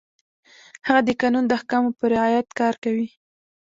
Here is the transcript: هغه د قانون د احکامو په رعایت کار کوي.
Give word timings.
هغه 0.87 1.01
د 1.07 1.09
قانون 1.21 1.43
د 1.47 1.51
احکامو 1.57 1.95
په 1.99 2.03
رعایت 2.13 2.47
کار 2.59 2.73
کوي. 2.83 3.07